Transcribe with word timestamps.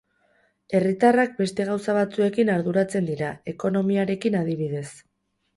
Herritarrak 0.77 1.35
beste 1.41 1.67
gauza 1.67 1.95
batzuekin 1.99 2.51
arduratzen 2.55 3.11
dira, 3.13 3.29
ekonomiarekin 3.55 4.43
adibidez. 4.45 4.87